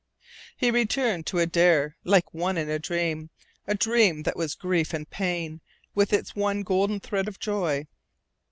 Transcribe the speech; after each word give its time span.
He 0.57 0.71
returned 0.71 1.27
to 1.27 1.37
Adare 1.37 1.93
like 2.03 2.33
one 2.33 2.57
in 2.57 2.67
a 2.71 2.79
dream 2.79 3.29
a 3.67 3.75
dream 3.75 4.23
that 4.23 4.35
was 4.35 4.55
grief 4.55 4.95
and 4.95 5.07
pain, 5.07 5.61
with 5.93 6.11
its 6.11 6.35
one 6.35 6.63
golden 6.63 6.99
thread 6.99 7.27
of 7.27 7.37
joy. 7.39 7.85